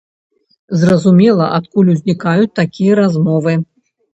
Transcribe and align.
Зразумела, 0.83 1.45
адкуль 1.59 1.93
узнікаюць 1.95 2.53
такія 2.61 2.99
размовы. 3.03 3.53